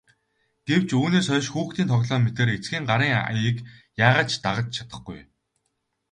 Гэвч 0.67 0.89
үүнээс 0.99 1.27
хойш 1.31 1.47
хүүхдийн 1.51 1.91
тоглоом 1.91 2.21
мэтээр 2.23 2.49
эцгийн 2.55 2.85
гарын 2.89 3.13
аяыг 3.31 3.57
яагаад 4.05 4.29
ч 4.31 4.33
дагаж 4.45 4.67
чадахгүй. 4.75 5.19